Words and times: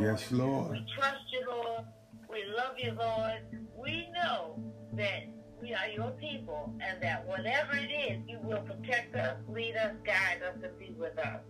Lord. 0.00 0.18
Yes, 0.18 0.32
Lord. 0.32 0.70
We 0.72 0.86
trust 0.96 1.24
you, 1.32 1.46
Lord. 1.48 1.84
We 2.30 2.44
love 2.56 2.74
you, 2.78 2.92
Lord. 2.92 3.40
We 3.76 4.08
know 4.14 4.58
that 4.96 5.24
we 5.60 5.74
are 5.74 5.88
your 5.88 6.10
people 6.12 6.72
and 6.80 7.02
that 7.02 7.26
whatever 7.26 7.72
it 7.74 7.90
is, 7.92 8.20
you 8.26 8.38
will 8.42 8.62
protect 8.62 9.14
us, 9.14 9.36
lead 9.48 9.76
us, 9.76 9.92
guide 10.04 10.40
us, 10.48 10.56
and 10.62 10.78
be 10.78 10.94
with 10.98 11.18
us. 11.18 11.40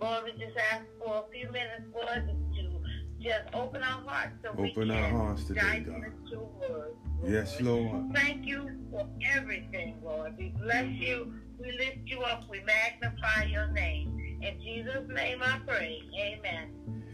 Lord, 0.00 0.24
we 0.24 0.32
just 0.32 0.56
ask 0.72 0.84
for 0.98 1.24
a 1.28 1.32
few 1.32 1.50
minutes, 1.52 1.84
Lord, 1.92 2.26
to 2.56 2.80
just 3.20 3.54
open 3.54 3.82
our 3.82 4.00
hearts 4.06 4.32
so 4.44 4.52
we 4.56 4.70
Open 4.70 4.88
can 4.88 4.90
our 4.92 5.10
hearts 5.10 5.44
today, 5.44 5.84
God. 5.86 6.04
word. 6.60 6.94
Yes, 7.26 7.60
Lord. 7.60 8.14
Thank 8.14 8.46
you 8.46 8.70
for 8.90 9.06
everything, 9.34 9.98
Lord. 10.02 10.36
We 10.38 10.54
bless 10.62 10.86
you. 10.86 11.34
We 11.58 11.72
lift 11.72 11.98
you 12.06 12.20
up. 12.20 12.44
We 12.48 12.60
magnify 12.60 13.44
your 13.50 13.70
name. 13.72 14.27
In 14.40 14.60
Jesus' 14.60 15.08
name 15.08 15.40
I 15.42 15.58
pray. 15.66 16.00
Amen. 16.16 16.70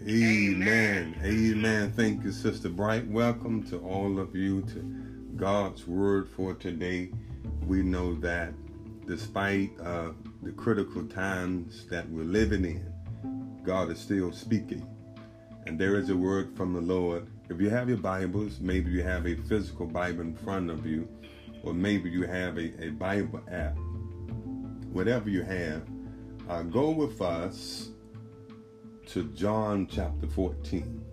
Amen. 0.07 1.17
Amen. 1.25 1.93
Thank 1.93 2.23
you, 2.23 2.31
Sister 2.31 2.69
Bright. 2.69 3.07
Welcome 3.09 3.63
to 3.69 3.79
all 3.79 4.19
of 4.21 4.37
you 4.37 4.61
to 4.63 4.81
God's 5.37 5.87
Word 5.87 6.29
for 6.29 6.53
today. 6.53 7.11
We 7.67 7.83
know 7.83 8.15
that 8.17 8.53
despite 9.07 9.71
uh, 9.81 10.11
the 10.43 10.53
critical 10.53 11.07
times 11.07 11.87
that 11.87 12.07
we're 12.11 12.25
living 12.25 12.67
in, 12.67 12.93
God 13.65 13.91
is 13.91 13.99
still 13.99 14.31
speaking. 14.31 14.87
And 15.67 15.79
there 15.79 15.97
is 15.97 16.11
a 16.11 16.17
word 16.17 16.55
from 16.55 16.75
the 16.75 16.83
Lord. 16.83 17.27
If 17.49 17.59
you 17.59 17.71
have 17.71 17.89
your 17.89 17.99
Bibles, 17.99 18.61
maybe 18.61 18.91
you 18.91 19.03
have 19.03 19.27
a 19.27 19.35
physical 19.35 19.87
Bible 19.87 20.21
in 20.21 20.35
front 20.35 20.71
of 20.71 20.85
you, 20.85 21.09
or 21.63 21.73
maybe 21.73 22.11
you 22.11 22.27
have 22.27 22.59
a, 22.59 22.85
a 22.85 22.91
Bible 22.91 23.41
app. 23.51 23.79
Whatever 24.93 25.31
you 25.31 25.43
have, 25.43 25.89
uh, 26.49 26.63
go 26.63 26.91
with 26.91 27.21
us 27.23 27.91
to 29.07 29.25
John 29.35 29.87
chapter 29.91 30.27
14. 30.27 31.05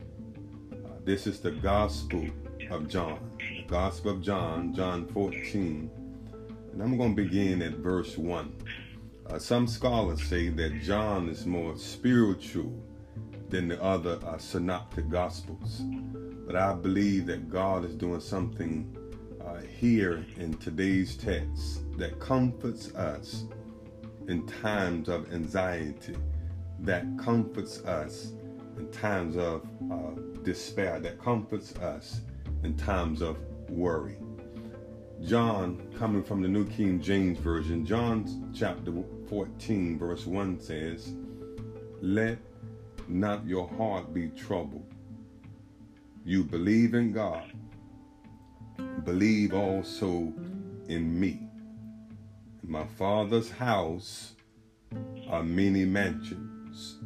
Uh, 0.73 0.89
this 1.05 1.27
is 1.27 1.39
the 1.39 1.51
Gospel 1.51 2.27
of 2.69 2.89
John. 2.89 3.31
The 3.37 3.63
Gospel 3.67 4.11
of 4.11 4.21
John, 4.21 4.73
John 4.73 5.07
14. 5.07 5.89
And 6.73 6.81
I'm 6.81 6.97
going 6.97 7.15
to 7.15 7.23
begin 7.23 7.61
at 7.61 7.73
verse 7.73 8.17
1. 8.17 8.55
Uh, 9.29 9.39
some 9.39 9.67
scholars 9.67 10.21
say 10.23 10.49
that 10.49 10.81
John 10.81 11.29
is 11.29 11.45
more 11.45 11.77
spiritual 11.77 12.73
than 13.49 13.69
the 13.69 13.81
other 13.81 14.19
uh, 14.25 14.37
synoptic 14.37 15.09
Gospels. 15.09 15.81
But 16.45 16.55
I 16.55 16.73
believe 16.73 17.27
that 17.27 17.49
God 17.49 17.85
is 17.85 17.95
doing 17.95 18.19
something 18.19 18.97
uh, 19.45 19.61
here 19.61 20.25
in 20.37 20.53
today's 20.55 21.15
text 21.15 21.83
that 21.97 22.19
comforts 22.19 22.93
us 22.95 23.45
in 24.27 24.45
times 24.47 25.09
of 25.09 25.31
anxiety, 25.33 26.15
that 26.79 27.05
comforts 27.17 27.83
us 27.85 28.33
in 28.77 28.89
times 28.91 29.37
of 29.37 29.67
uh, 29.91 30.19
despair, 30.43 30.99
that 30.99 31.19
comforts 31.19 31.75
us 31.77 32.21
in 32.63 32.75
times 32.75 33.21
of 33.21 33.37
worry. 33.69 34.17
John, 35.23 35.81
coming 35.97 36.23
from 36.23 36.41
the 36.41 36.47
New 36.47 36.65
King 36.65 36.99
James 36.99 37.37
Version, 37.37 37.85
John 37.85 38.51
chapter 38.55 38.91
14, 39.29 39.99
verse 39.99 40.25
1 40.25 40.59
says, 40.59 41.13
Let 42.01 42.39
not 43.07 43.45
your 43.45 43.67
heart 43.67 44.13
be 44.13 44.29
troubled. 44.29 44.91
You 46.25 46.43
believe 46.43 46.95
in 46.95 47.11
God, 47.11 47.51
believe 49.03 49.53
also 49.53 50.33
in 50.87 51.19
me. 51.19 51.50
In 52.63 52.71
my 52.71 52.85
Father's 52.85 53.49
house 53.49 54.33
are 55.29 55.43
many 55.43 55.85
mansions. 55.85 56.99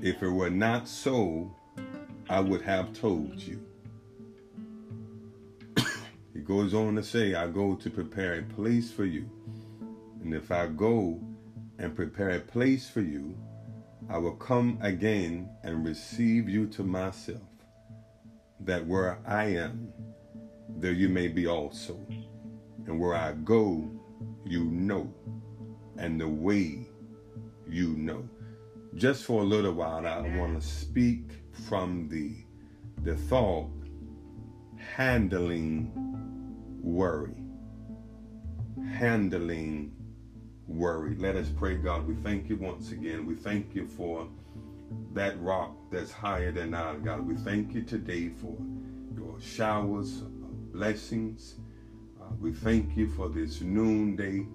If 0.00 0.22
it 0.22 0.28
were 0.28 0.50
not 0.50 0.88
so, 0.88 1.54
I 2.28 2.40
would 2.40 2.62
have 2.62 2.92
told 2.92 3.40
you. 3.40 3.64
he 6.34 6.40
goes 6.40 6.74
on 6.74 6.96
to 6.96 7.02
say, 7.02 7.34
I 7.34 7.46
go 7.46 7.74
to 7.76 7.90
prepare 7.90 8.38
a 8.40 8.42
place 8.42 8.90
for 8.90 9.04
you. 9.04 9.30
And 10.22 10.34
if 10.34 10.50
I 10.50 10.66
go 10.66 11.20
and 11.78 11.94
prepare 11.94 12.30
a 12.30 12.40
place 12.40 12.90
for 12.90 13.00
you, 13.00 13.36
I 14.10 14.18
will 14.18 14.36
come 14.36 14.78
again 14.80 15.48
and 15.62 15.84
receive 15.84 16.48
you 16.48 16.66
to 16.68 16.82
myself, 16.82 17.42
that 18.60 18.86
where 18.86 19.18
I 19.26 19.44
am, 19.56 19.92
there 20.76 20.92
you 20.92 21.08
may 21.08 21.28
be 21.28 21.46
also. 21.46 21.98
And 22.86 22.98
where 22.98 23.14
I 23.14 23.32
go, 23.32 23.97
you 24.48 24.64
know, 24.64 25.12
and 25.96 26.20
the 26.20 26.28
way 26.28 26.86
you 27.68 27.88
know. 27.96 28.28
Just 28.94 29.24
for 29.24 29.42
a 29.42 29.44
little 29.44 29.72
while, 29.72 30.06
I 30.06 30.20
want 30.36 30.60
to 30.60 30.66
speak 30.66 31.22
from 31.66 32.08
the 32.08 32.34
the 33.02 33.16
thought 33.16 33.68
handling 34.78 35.92
worry. 36.82 37.34
Handling 38.94 39.94
worry. 40.66 41.14
Let 41.16 41.36
us 41.36 41.48
pray, 41.48 41.76
God. 41.76 42.06
We 42.06 42.14
thank 42.16 42.48
you 42.48 42.56
once 42.56 42.92
again. 42.92 43.26
We 43.26 43.34
thank 43.34 43.74
you 43.74 43.86
for 43.86 44.26
that 45.12 45.40
rock 45.40 45.76
that's 45.90 46.10
higher 46.10 46.52
than 46.52 46.74
our 46.74 46.96
God. 46.96 47.26
We 47.26 47.36
thank 47.36 47.74
you 47.74 47.82
today 47.82 48.30
for 48.30 48.56
your 49.14 49.38
showers 49.40 50.22
of 50.22 50.72
blessings. 50.72 51.56
We 52.40 52.52
thank 52.52 52.96
you 52.96 53.08
for 53.08 53.28
this 53.28 53.60
noonday 53.60 54.46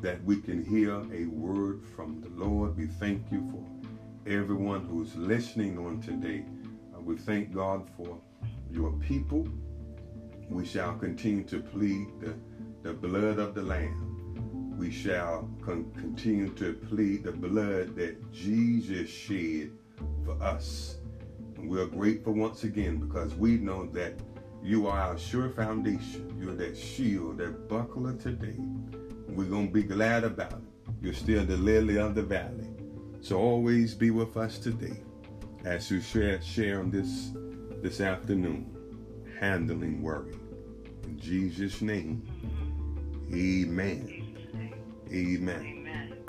that 0.00 0.22
we 0.24 0.40
can 0.40 0.64
hear 0.64 0.94
a 1.12 1.26
word 1.26 1.82
from 1.94 2.20
the 2.20 2.28
Lord. 2.30 2.76
We 2.76 2.86
thank 2.86 3.30
you 3.30 3.46
for 3.50 4.30
everyone 4.30 4.84
who's 4.86 5.14
listening 5.16 5.78
on 5.78 6.00
today. 6.00 6.44
Uh, 6.94 7.00
we 7.00 7.16
thank 7.16 7.52
God 7.52 7.88
for 7.96 8.18
your 8.70 8.92
people. 8.92 9.46
We 10.48 10.64
shall 10.64 10.94
continue 10.94 11.44
to 11.44 11.60
plead 11.60 12.08
the, 12.20 12.34
the 12.82 12.94
blood 12.94 13.38
of 13.38 13.54
the 13.54 13.62
Lamb. 13.62 14.76
We 14.78 14.90
shall 14.90 15.50
con- 15.60 15.90
continue 15.98 16.48
to 16.54 16.72
plead 16.74 17.24
the 17.24 17.32
blood 17.32 17.96
that 17.96 18.32
Jesus 18.32 19.08
shed 19.10 19.72
for 20.24 20.40
us. 20.42 20.96
And 21.56 21.68
we're 21.68 21.86
grateful 21.86 22.34
once 22.34 22.64
again 22.64 22.98
because 22.98 23.34
we 23.34 23.56
know 23.56 23.86
that 23.86 24.27
you 24.62 24.86
are 24.86 24.98
our 24.98 25.18
sure 25.18 25.50
foundation. 25.50 26.36
You're 26.40 26.54
that 26.56 26.76
shield, 26.76 27.38
that 27.38 27.68
buckler 27.68 28.14
today. 28.14 28.56
We're 29.28 29.44
going 29.44 29.68
to 29.68 29.72
be 29.72 29.82
glad 29.82 30.24
about 30.24 30.52
it. 30.52 30.92
You're 31.00 31.14
still 31.14 31.44
the 31.44 31.56
lily 31.56 31.98
of 31.98 32.14
the 32.14 32.22
valley. 32.22 32.68
So 33.20 33.38
always 33.38 33.94
be 33.94 34.10
with 34.10 34.36
us 34.36 34.58
today 34.58 35.00
as 35.64 35.90
you 35.90 36.00
share, 36.00 36.40
share 36.42 36.80
on 36.80 36.90
this, 36.90 37.30
this 37.82 38.00
afternoon, 38.00 38.74
handling 39.38 40.02
worry. 40.02 40.34
In 41.04 41.18
Jesus' 41.18 41.80
name, 41.80 42.22
amen. 43.32 44.36
Amen. 45.10 46.24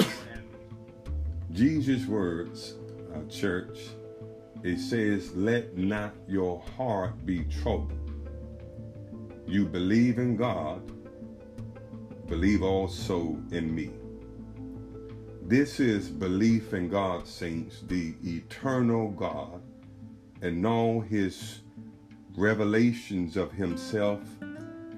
Jesus' 1.51 2.05
words, 2.05 2.75
uh, 3.13 3.27
church, 3.29 3.79
it 4.63 4.79
says, 4.79 5.35
Let 5.35 5.77
not 5.77 6.13
your 6.27 6.61
heart 6.77 7.25
be 7.25 7.43
troubled. 7.45 7.98
You 9.49 9.65
believe 9.65 10.19
in 10.19 10.35
God, 10.35 10.91
believe 12.27 12.61
also 12.61 13.41
in 13.49 13.73
me. 13.73 13.89
This 15.41 15.79
is 15.79 16.07
belief 16.07 16.75
in 16.75 16.87
God, 16.87 17.25
saints, 17.27 17.81
the 17.87 18.13
eternal 18.23 19.09
God, 19.09 19.63
and 20.43 20.63
all 20.67 21.01
his 21.01 21.61
revelations 22.37 23.37
of 23.37 23.51
himself 23.51 24.21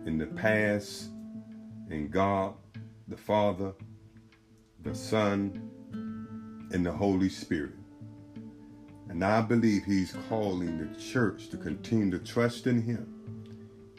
in 0.06 0.18
the 0.18 0.28
past, 0.28 1.12
in 1.90 2.10
God, 2.10 2.54
the 3.08 3.16
Father, 3.16 3.72
the 4.84 4.94
Son, 4.94 5.72
and 6.74 6.86
the 6.86 6.92
Holy 6.92 7.30
Spirit. 7.30 7.76
And 9.08 9.24
I 9.24 9.40
believe 9.40 9.86
he's 9.86 10.14
calling 10.28 10.78
the 10.78 11.00
church 11.00 11.48
to 11.52 11.58
continue 11.58 12.12
to 12.12 12.20
trust 12.20 12.68
in 12.68 12.82
him, 12.82 13.21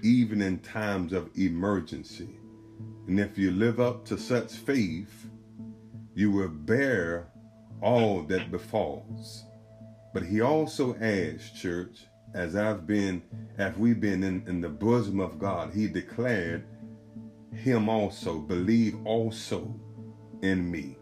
even 0.02 0.42
in 0.42 0.58
times 0.58 1.12
of 1.12 1.30
emergency. 1.36 2.38
And 3.06 3.18
if 3.18 3.38
you 3.38 3.50
live 3.50 3.80
up 3.80 4.04
to 4.06 4.18
such 4.18 4.52
faith, 4.52 5.26
you 6.14 6.30
will 6.30 6.48
bear 6.48 7.28
all 7.80 8.22
that 8.24 8.50
befalls. 8.50 9.44
But 10.12 10.24
he 10.24 10.40
also 10.40 10.94
adds, 10.96 11.50
church, 11.50 12.06
as 12.34 12.54
I've 12.56 12.86
been, 12.86 13.22
as 13.58 13.76
we've 13.76 14.00
been 14.00 14.22
in, 14.22 14.44
in 14.46 14.60
the 14.60 14.68
bosom 14.68 15.20
of 15.20 15.38
God, 15.38 15.72
he 15.72 15.88
declared 15.88 16.64
him 17.54 17.88
also, 17.88 18.38
believe 18.38 18.96
also 19.06 19.74
in 20.42 20.70
me. 20.70 20.96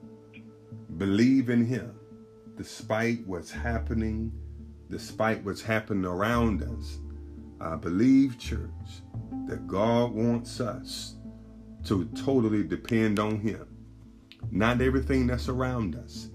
Believe 0.97 1.51
in 1.51 1.65
him, 1.65 1.95
despite 2.57 3.27
what's 3.27 3.51
happening, 3.51 4.33
despite 4.91 5.45
what's 5.45 5.63
happening 5.63 6.05
around 6.05 6.63
us. 6.63 6.99
I 7.61 7.77
believe, 7.77 8.39
church, 8.39 9.03
that 9.47 9.67
God 9.67 10.13
wants 10.13 10.61
us 10.61 11.17
to 11.85 12.07
totally 12.25 12.63
depend 12.65 13.19
on 13.19 13.39
him. 13.41 13.67
Not 14.51 14.81
everything 14.81 15.27
that's 15.27 15.49
around 15.49 15.95
us. 15.97 16.31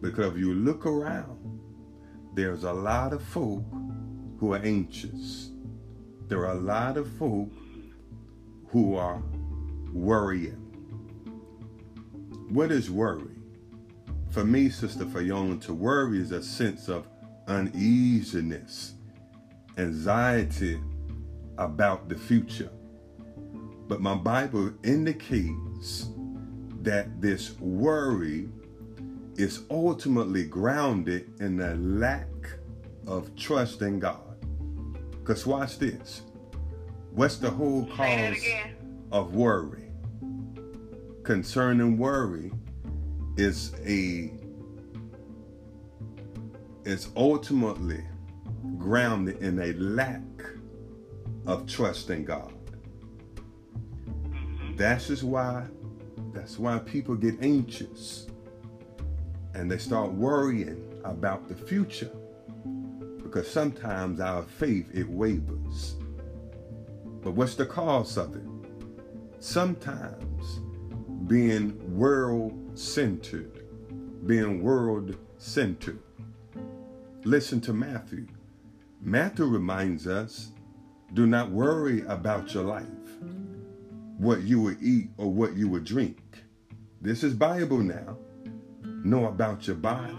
Because 0.00 0.34
if 0.34 0.38
you 0.38 0.54
look 0.54 0.86
around, 0.86 1.60
there's 2.34 2.64
a 2.64 2.72
lot 2.72 3.12
of 3.12 3.22
folk 3.22 3.64
who 4.38 4.54
are 4.54 4.62
anxious. 4.62 5.50
There 6.28 6.46
are 6.46 6.52
a 6.52 6.60
lot 6.60 6.96
of 6.96 7.10
folk 7.12 7.50
who 8.68 8.94
are 8.94 9.22
worrying. 9.92 10.64
What 12.50 12.70
is 12.70 12.90
worry? 12.90 13.34
For 14.30 14.44
me, 14.44 14.68
Sister 14.68 15.04
Fayona, 15.04 15.60
to 15.62 15.74
worry 15.74 16.20
is 16.20 16.32
a 16.32 16.42
sense 16.42 16.88
of 16.88 17.08
uneasiness, 17.48 18.94
anxiety 19.78 20.80
about 21.56 22.08
the 22.08 22.16
future. 22.16 22.70
But 23.86 24.00
my 24.00 24.14
Bible 24.14 24.72
indicates 24.84 26.08
that 26.82 27.20
this 27.20 27.58
worry 27.58 28.48
is 29.36 29.62
ultimately 29.70 30.44
grounded 30.44 31.30
in 31.40 31.60
a 31.60 31.74
lack 31.76 32.28
of 33.06 33.34
trust 33.36 33.82
in 33.82 33.98
God. 33.98 34.36
Because 35.10 35.46
watch 35.46 35.78
this. 35.78 36.22
What's 37.12 37.36
the 37.36 37.50
whole 37.50 37.86
cause 37.86 38.42
of 39.12 39.34
worry? 39.34 39.90
Concerning 41.22 41.98
worry 41.98 42.52
is 43.36 43.72
a 43.86 44.32
is 46.84 47.08
ultimately 47.16 48.02
grounded 48.78 49.38
in 49.42 49.58
a 49.58 49.72
lack 49.74 50.22
of 51.46 51.66
trust 51.66 52.10
in 52.10 52.24
God. 52.24 52.52
Mm-hmm. 54.28 54.76
That's 54.76 55.08
just 55.08 55.22
why 55.22 55.64
that's 56.32 56.58
why 56.58 56.78
people 56.78 57.14
get 57.14 57.42
anxious 57.42 58.26
and 59.54 59.70
they 59.70 59.78
start 59.78 60.12
worrying 60.12 60.84
about 61.04 61.48
the 61.48 61.54
future 61.54 62.12
because 63.22 63.50
sometimes 63.50 64.20
our 64.20 64.42
faith 64.42 64.88
it 64.94 65.08
wavers. 65.08 65.96
But 67.22 67.32
what's 67.32 67.56
the 67.56 67.66
cause 67.66 68.16
of 68.16 68.36
it? 68.36 68.42
Sometimes 69.40 70.60
being 71.26 71.76
world 71.96 72.78
centered, 72.78 73.64
being 74.26 74.62
world 74.62 75.16
centered. 75.36 75.98
Listen 77.24 77.60
to 77.62 77.72
Matthew. 77.72 78.26
Matthew 79.00 79.46
reminds 79.46 80.06
us 80.06 80.50
do 81.14 81.26
not 81.26 81.50
worry 81.50 82.02
about 82.02 82.52
your 82.52 82.64
life, 82.64 82.84
what 84.18 84.42
you 84.42 84.60
will 84.60 84.76
eat 84.82 85.10
or 85.16 85.32
what 85.32 85.56
you 85.56 85.68
will 85.68 85.80
drink. 85.80 86.18
This 87.00 87.22
is 87.22 87.32
Bible 87.32 87.78
now. 87.78 88.18
Know 89.04 89.26
about 89.26 89.66
your 89.66 89.76
body, 89.76 90.18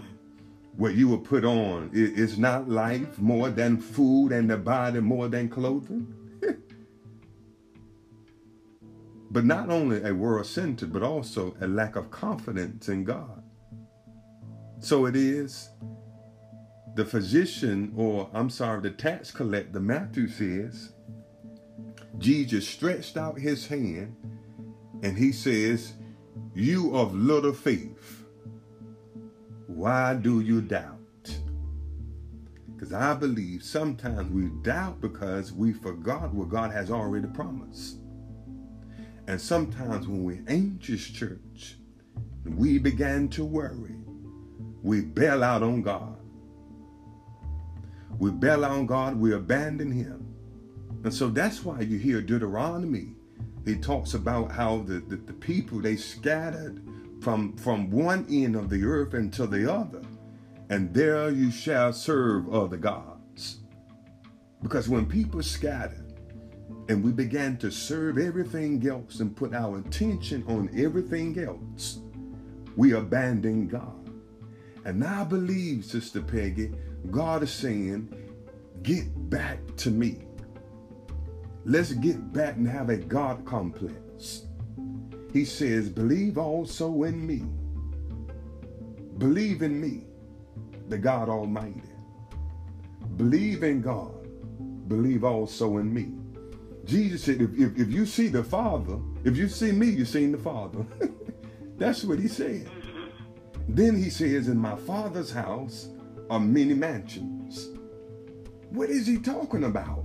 what 0.76 0.94
you 0.94 1.08
will 1.08 1.18
put 1.18 1.44
on. 1.44 1.90
Is 1.92 2.38
not 2.38 2.68
life 2.68 3.18
more 3.18 3.50
than 3.50 3.78
food 3.80 4.32
and 4.32 4.50
the 4.50 4.56
body 4.56 5.00
more 5.00 5.28
than 5.28 5.48
clothing? 5.50 6.12
but 9.30 9.44
not 9.44 9.68
only 9.68 10.02
a 10.02 10.14
world 10.14 10.46
centered, 10.46 10.92
but 10.92 11.02
also 11.02 11.54
a 11.60 11.68
lack 11.68 11.96
of 11.96 12.10
confidence 12.10 12.88
in 12.88 13.04
God. 13.04 13.42
So 14.80 15.04
it 15.04 15.14
is 15.14 15.68
the 17.00 17.06
physician, 17.06 17.94
or 17.96 18.28
I'm 18.34 18.50
sorry, 18.50 18.82
the 18.82 18.90
tax 18.90 19.30
collector, 19.30 19.80
Matthew 19.80 20.28
says, 20.28 20.92
Jesus 22.18 22.68
stretched 22.68 23.16
out 23.16 23.38
his 23.38 23.66
hand 23.66 24.14
and 25.02 25.16
he 25.16 25.32
says, 25.32 25.94
You 26.54 26.94
of 26.94 27.14
little 27.14 27.54
faith, 27.54 28.26
why 29.66 30.12
do 30.12 30.42
you 30.42 30.60
doubt? 30.60 30.98
Because 32.74 32.92
I 32.92 33.14
believe 33.14 33.62
sometimes 33.62 34.30
we 34.30 34.50
doubt 34.62 35.00
because 35.00 35.54
we 35.54 35.72
forgot 35.72 36.34
what 36.34 36.50
God 36.50 36.70
has 36.70 36.90
already 36.90 37.28
promised. 37.28 37.96
And 39.26 39.40
sometimes 39.40 40.06
when 40.06 40.22
we're 40.22 40.44
anxious, 40.48 41.06
church, 41.06 41.76
we 42.44 42.76
began 42.76 43.28
to 43.28 43.44
worry, 43.46 43.96
we 44.82 45.00
bail 45.00 45.42
out 45.42 45.62
on 45.62 45.80
God. 45.80 46.19
We 48.18 48.30
bail 48.30 48.64
on 48.64 48.86
God, 48.86 49.18
we 49.18 49.34
abandon 49.34 49.90
Him. 49.90 50.26
And 51.04 51.12
so 51.12 51.28
that's 51.28 51.64
why 51.64 51.80
you 51.80 51.98
hear 51.98 52.20
Deuteronomy. 52.20 53.14
He 53.64 53.76
talks 53.76 54.14
about 54.14 54.50
how 54.50 54.78
the, 54.78 55.00
the, 55.00 55.16
the 55.16 55.32
people 55.32 55.80
they 55.80 55.96
scattered 55.96 56.82
from, 57.22 57.56
from 57.56 57.90
one 57.90 58.26
end 58.30 58.56
of 58.56 58.70
the 58.70 58.84
earth 58.84 59.14
into 59.14 59.46
the 59.46 59.72
other. 59.72 60.02
And 60.68 60.92
there 60.94 61.30
you 61.30 61.50
shall 61.50 61.92
serve 61.92 62.52
other 62.54 62.76
gods. 62.76 63.58
Because 64.62 64.88
when 64.88 65.06
people 65.06 65.42
scattered, 65.42 66.10
and 66.88 67.04
we 67.04 67.12
began 67.12 67.56
to 67.58 67.70
serve 67.70 68.18
everything 68.18 68.86
else 68.88 69.20
and 69.20 69.36
put 69.36 69.54
our 69.54 69.78
attention 69.78 70.44
on 70.48 70.68
everything 70.76 71.38
else, 71.38 72.00
we 72.76 72.94
abandoned 72.94 73.70
God. 73.70 74.10
And 74.84 75.04
I 75.04 75.24
believe, 75.24 75.84
Sister 75.84 76.20
Peggy, 76.20 76.72
God 77.10 77.42
is 77.42 77.52
saying, 77.52 78.12
get 78.82 79.30
back 79.30 79.58
to 79.78 79.90
me. 79.90 80.18
Let's 81.64 81.92
get 81.92 82.32
back 82.32 82.56
and 82.56 82.68
have 82.68 82.90
a 82.90 82.96
God 82.96 83.44
complex. 83.44 84.46
He 85.32 85.44
says, 85.44 85.88
believe 85.88 86.38
also 86.38 87.04
in 87.04 87.26
me. 87.26 87.42
Believe 89.18 89.62
in 89.62 89.80
me, 89.80 90.04
the 90.88 90.98
God 90.98 91.28
Almighty. 91.28 91.82
Believe 93.16 93.62
in 93.62 93.82
God. 93.82 94.14
Believe 94.88 95.24
also 95.24 95.78
in 95.78 95.92
me. 95.92 96.12
Jesus 96.84 97.24
said, 97.24 97.40
if, 97.40 97.50
if, 97.58 97.78
if 97.78 97.92
you 97.92 98.06
see 98.06 98.28
the 98.28 98.42
Father, 98.42 98.98
if 99.24 99.36
you 99.36 99.48
see 99.48 99.72
me, 99.72 99.88
you've 99.88 100.08
seen 100.08 100.32
the 100.32 100.38
Father. 100.38 100.84
That's 101.76 102.04
what 102.04 102.18
he 102.18 102.28
said. 102.28 102.68
Then 103.68 103.96
he 103.96 104.10
says, 104.10 104.48
In 104.48 104.58
my 104.58 104.76
Father's 104.76 105.30
house 105.30 105.88
are 106.30 106.40
many 106.40 106.74
mansions. 106.74 107.68
What 108.70 108.88
is 108.88 109.06
he 109.06 109.18
talking 109.18 109.64
about? 109.64 110.04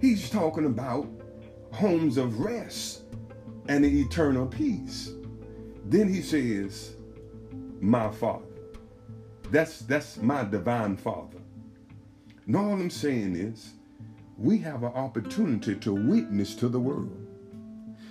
He's 0.00 0.30
talking 0.30 0.64
about 0.64 1.08
homes 1.72 2.16
of 2.16 2.40
rest 2.40 3.02
and 3.68 3.84
eternal 3.84 4.46
peace. 4.46 5.12
Then 5.84 6.08
he 6.08 6.22
says, 6.22 6.94
My 7.80 8.10
Father. 8.10 8.44
That's 9.50 9.80
that's 9.80 10.16
my 10.16 10.42
divine 10.42 10.96
Father. 10.96 11.38
And 12.46 12.56
all 12.56 12.72
I'm 12.72 12.90
saying 12.90 13.36
is, 13.36 13.74
we 14.38 14.58
have 14.58 14.82
an 14.82 14.92
opportunity 14.92 15.76
to 15.76 15.94
witness 15.94 16.54
to 16.56 16.68
the 16.68 16.80
world. 16.80 17.26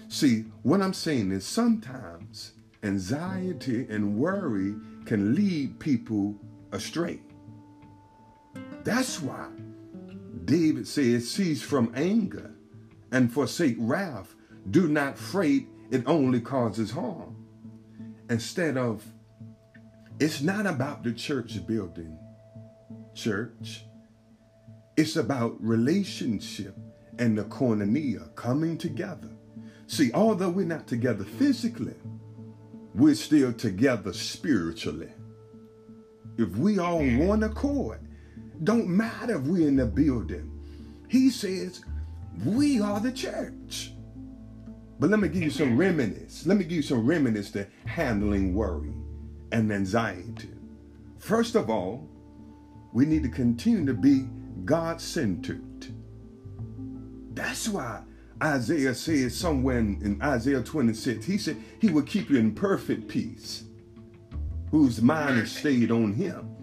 See, 0.07 0.45
what 0.61 0.81
I'm 0.81 0.93
saying 0.93 1.31
is 1.31 1.45
sometimes 1.45 2.53
anxiety 2.83 3.87
and 3.89 4.17
worry 4.17 4.75
can 5.05 5.35
lead 5.35 5.79
people 5.79 6.35
astray. 6.75 7.19
That's 8.83 9.21
why 9.21 9.49
David 10.45 10.87
says, 10.87 11.29
cease 11.31 11.61
from 11.61 11.91
anger 11.95 12.51
and 13.11 13.33
forsake 13.33 13.75
wrath. 13.79 14.35
Do 14.69 14.87
not 14.87 15.17
fret, 15.17 15.63
it 15.91 16.03
only 16.05 16.41
causes 16.41 16.91
harm. 16.91 17.35
Instead 18.29 18.77
of, 18.77 19.03
it's 20.19 20.41
not 20.41 20.65
about 20.65 21.03
the 21.03 21.13
church 21.13 21.65
building, 21.65 22.17
church. 23.13 23.85
It's 24.97 25.15
about 25.15 25.61
relationship 25.61 26.77
and 27.19 27.37
the 27.37 27.43
koinonia 27.43 28.33
coming 28.35 28.77
together. 28.77 29.29
See, 29.87 30.11
although 30.13 30.49
we're 30.49 30.65
not 30.65 30.87
together 30.87 31.23
physically, 31.23 31.95
we're 32.93 33.15
still 33.15 33.53
together 33.53 34.13
spiritually. 34.13 35.09
If 36.37 36.55
we 36.57 36.79
all 36.79 36.99
one 36.99 37.43
accord, 37.43 37.99
don't 38.63 38.87
matter 38.87 39.37
if 39.37 39.43
we're 39.43 39.67
in 39.67 39.75
the 39.75 39.85
building. 39.85 40.51
He 41.07 41.29
says, 41.29 41.83
we 42.43 42.81
are 42.81 42.99
the 42.99 43.11
church. 43.11 43.91
But 44.99 45.09
let 45.09 45.19
me 45.19 45.27
give 45.27 45.43
you 45.43 45.49
some 45.49 45.77
remedies. 45.77 46.43
Let 46.45 46.57
me 46.57 46.63
give 46.63 46.73
you 46.73 46.81
some 46.81 47.05
remedies 47.05 47.51
to 47.51 47.67
handling 47.85 48.53
worry 48.53 48.93
and 49.51 49.71
anxiety. 49.71 50.49
First 51.19 51.55
of 51.55 51.69
all, 51.69 52.07
we 52.93 53.05
need 53.05 53.23
to 53.23 53.29
continue 53.29 53.85
to 53.85 53.93
be 53.93 54.25
God 54.63 55.01
centered. 55.01 55.87
That's 57.33 57.67
why 57.67 58.01
Isaiah 58.41 58.95
says 58.95 59.35
somewhere 59.35 59.79
in, 59.79 60.01
in, 60.01 60.21
Isaiah 60.21 60.61
26, 60.61 61.25
he 61.25 61.37
said 61.37 61.57
he 61.79 61.89
will 61.89 62.03
keep 62.03 62.29
you 62.29 62.37
in 62.37 62.55
perfect 62.55 63.07
peace, 63.07 63.63
whose 64.75 65.01
mind 65.01 65.39
is 65.39 65.55
stayed 65.55 65.89
on 65.89 66.11
him. 66.11 66.53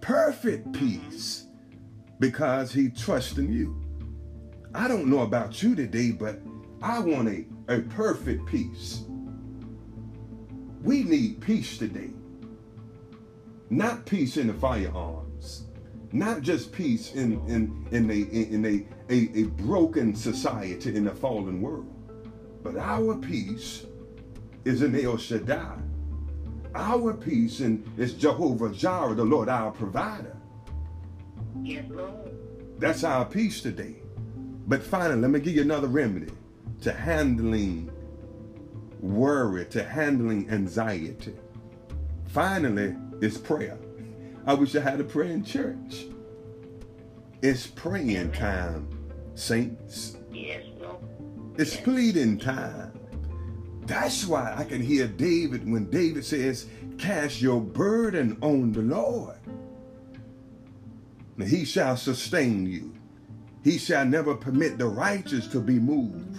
Perfect 0.00 0.72
peace, 0.72 1.46
because 2.20 2.72
he 2.72 2.88
trusts 2.88 3.36
in 3.36 3.52
you. 3.52 3.82
I 4.72 4.86
don't 4.86 5.08
know 5.08 5.22
about 5.22 5.60
you 5.60 5.74
today, 5.74 6.12
but 6.12 6.38
I 6.82 7.00
want 7.00 7.26
a, 7.26 7.44
a 7.66 7.80
perfect 7.80 8.46
peace. 8.46 9.02
We 10.84 11.02
need 11.02 11.40
peace 11.40 11.78
today. 11.78 12.10
Not 13.70 14.06
peace 14.06 14.36
in 14.36 14.46
the 14.46 14.54
firearms, 14.54 15.64
not 16.12 16.42
just 16.42 16.70
peace 16.70 17.12
in 17.14 17.44
in 17.48 17.88
in 17.90 18.08
a 18.08 18.20
in 18.54 18.64
a, 18.64 19.12
a, 19.12 19.40
a 19.40 19.44
broken 19.66 20.14
society 20.14 20.94
in 20.94 21.08
a 21.08 21.14
fallen 21.14 21.60
world, 21.60 21.92
but 22.62 22.76
our 22.76 23.16
peace 23.16 23.84
is 24.64 24.82
in 24.82 24.94
El 24.94 25.16
Shaddai. 25.16 25.78
Our 26.74 27.12
peace 27.12 27.60
and 27.60 27.84
it's 27.98 28.12
Jehovah 28.12 28.70
Jireh, 28.70 29.14
the 29.14 29.24
Lord 29.24 29.48
our 29.48 29.70
provider. 29.70 30.36
Yes, 31.62 31.84
Lord. 31.90 32.32
That's 32.78 33.04
our 33.04 33.24
peace 33.24 33.60
today. 33.60 33.96
But 34.66 34.82
finally, 34.82 35.20
let 35.20 35.30
me 35.30 35.40
give 35.40 35.54
you 35.54 35.62
another 35.62 35.88
remedy 35.88 36.32
to 36.82 36.92
handling 36.92 37.90
worry, 39.00 39.66
to 39.66 39.84
handling 39.84 40.48
anxiety. 40.50 41.34
Finally, 42.28 42.96
it's 43.20 43.36
prayer. 43.36 43.78
I 44.46 44.54
wish 44.54 44.74
I 44.74 44.80
had 44.80 45.00
a 45.00 45.04
prayer 45.04 45.30
in 45.30 45.44
church. 45.44 46.06
It's 47.42 47.66
praying 47.66 48.32
time, 48.32 48.88
saints. 49.34 50.16
Yes, 50.32 50.64
Lord. 50.80 50.96
It's 51.58 51.76
pleading 51.76 52.38
time. 52.38 52.91
That's 53.86 54.26
why 54.26 54.54
I 54.56 54.64
can 54.64 54.80
hear 54.80 55.06
David 55.06 55.70
when 55.70 55.90
David 55.90 56.24
says, 56.24 56.66
Cast 56.98 57.42
your 57.42 57.60
burden 57.60 58.38
on 58.40 58.72
the 58.72 58.82
Lord. 58.82 59.38
And 61.38 61.48
he 61.48 61.64
shall 61.64 61.96
sustain 61.96 62.66
you. 62.66 62.94
He 63.64 63.78
shall 63.78 64.04
never 64.04 64.34
permit 64.34 64.78
the 64.78 64.86
righteous 64.86 65.46
to 65.48 65.60
be 65.60 65.78
moved. 65.78 66.38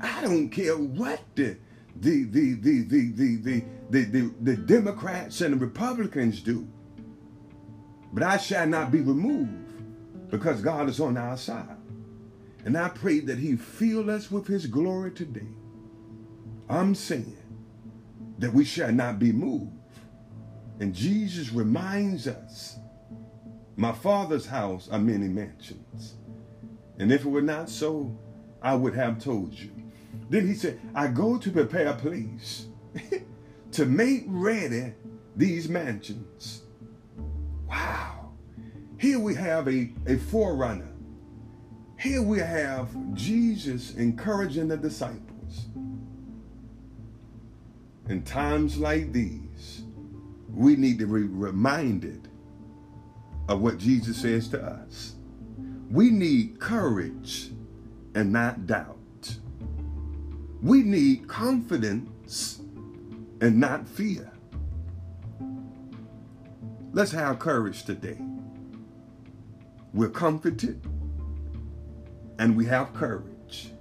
I 0.00 0.20
don't 0.22 0.48
care 0.50 0.76
what 0.76 1.20
the 1.34 1.56
the 1.96 2.24
the 2.24 2.54
the 2.54 2.82
the 2.82 3.12
the 3.12 3.36
the, 3.36 3.64
the, 3.90 4.04
the, 4.04 4.34
the 4.40 4.56
Democrats 4.56 5.40
and 5.40 5.54
the 5.54 5.58
Republicans 5.58 6.40
do. 6.40 6.68
But 8.12 8.22
I 8.22 8.36
shall 8.36 8.66
not 8.66 8.90
be 8.90 9.00
removed 9.00 10.30
because 10.30 10.60
God 10.60 10.88
is 10.88 11.00
on 11.00 11.16
our 11.16 11.36
side. 11.36 11.76
And 12.64 12.76
I 12.76 12.88
pray 12.88 13.20
that 13.20 13.38
he 13.38 13.56
fill 13.56 14.10
us 14.10 14.30
with 14.30 14.46
his 14.46 14.66
glory 14.66 15.10
today. 15.10 15.48
I'm 16.68 16.94
saying 16.94 17.36
that 18.38 18.52
we 18.52 18.64
shall 18.64 18.92
not 18.92 19.18
be 19.18 19.32
moved. 19.32 19.72
And 20.80 20.94
Jesus 20.94 21.52
reminds 21.52 22.26
us, 22.26 22.76
my 23.76 23.92
father's 23.92 24.46
house 24.46 24.88
are 24.90 24.98
many 24.98 25.28
mansions. 25.28 26.14
And 26.98 27.12
if 27.12 27.24
it 27.24 27.28
were 27.28 27.42
not 27.42 27.68
so, 27.68 28.18
I 28.60 28.74
would 28.74 28.94
have 28.94 29.22
told 29.22 29.54
you. 29.54 29.70
Then 30.28 30.46
he 30.46 30.54
said, 30.54 30.80
I 30.94 31.08
go 31.08 31.38
to 31.38 31.50
prepare 31.50 31.88
a 31.88 31.94
place 31.94 32.66
to 33.72 33.86
make 33.86 34.24
ready 34.26 34.94
these 35.36 35.68
mansions. 35.68 36.62
Wow. 37.68 38.32
Here 38.98 39.18
we 39.18 39.34
have 39.34 39.68
a, 39.68 39.92
a 40.06 40.16
forerunner. 40.16 40.92
Here 41.98 42.22
we 42.22 42.38
have 42.38 42.88
Jesus 43.14 43.94
encouraging 43.94 44.68
the 44.68 44.76
disciples. 44.76 45.66
In 48.08 48.22
times 48.22 48.78
like 48.78 49.12
these, 49.12 49.82
we 50.52 50.76
need 50.76 50.98
to 50.98 51.06
be 51.06 51.22
reminded 51.22 52.28
of 53.48 53.60
what 53.60 53.78
Jesus 53.78 54.16
says 54.18 54.48
to 54.48 54.62
us. 54.62 55.14
We 55.90 56.10
need 56.10 56.58
courage 56.58 57.50
and 58.14 58.32
not 58.32 58.66
doubt. 58.66 59.36
We 60.62 60.82
need 60.82 61.28
confidence 61.28 62.60
and 63.40 63.58
not 63.58 63.88
fear. 63.88 64.30
Let's 66.92 67.12
have 67.12 67.38
courage 67.38 67.84
today. 67.84 68.18
We're 69.94 70.10
comforted 70.10 70.80
and 72.38 72.56
we 72.56 72.66
have 72.66 72.92
courage. 72.94 73.72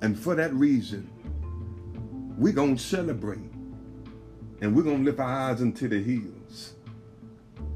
And 0.00 0.18
for 0.18 0.34
that 0.34 0.52
reason, 0.54 1.10
we're 2.36 2.52
going 2.52 2.76
to 2.76 2.82
celebrate 2.82 3.50
and 4.60 4.74
we're 4.74 4.82
going 4.82 4.98
to 4.98 5.04
lift 5.04 5.20
our 5.20 5.50
eyes 5.50 5.60
into 5.60 5.88
the 5.88 6.02
hills 6.02 6.74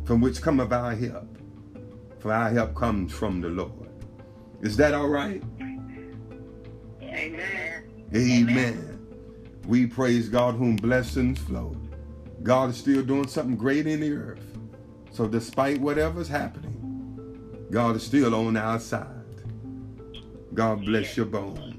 from 0.05 0.21
which 0.21 0.41
cometh 0.41 0.73
our 0.73 0.95
help. 0.95 1.37
For 2.21 2.33
our 2.33 2.51
help 2.51 2.75
comes 2.75 3.13
from 3.13 3.41
the 3.41 3.49
Lord. 3.49 3.91
Is 4.63 4.77
that 4.77 4.95
all 4.95 5.09
right? 5.09 5.43
Amen. 7.03 7.85
Amen. 8.15 9.07
We 9.67 9.87
praise 9.87 10.29
God 10.29 10.55
whom 10.55 10.77
blessings 10.77 11.39
flow. 11.41 11.77
God 12.43 12.71
is 12.71 12.77
still 12.77 13.03
doing 13.03 13.27
something 13.27 13.57
great 13.57 13.87
in 13.87 14.01
the 14.01 14.13
earth. 14.13 14.59
So 15.11 15.27
despite 15.27 15.81
whatever's 15.81 16.29
happening, 16.29 17.67
God 17.71 17.97
is 17.97 18.05
still 18.05 18.35
on 18.35 18.57
our 18.57 18.79
side. 18.79 19.09
God 20.55 20.85
bless 20.85 21.17
your 21.17 21.27
bones. 21.27 21.76